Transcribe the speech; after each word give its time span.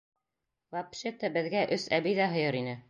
Вапше-то 0.77 1.31
беҙгә 1.37 1.63
өс 1.79 1.89
әбей 2.01 2.21
ҙә 2.23 2.33
һыйыр 2.35 2.63
ине. 2.65 2.79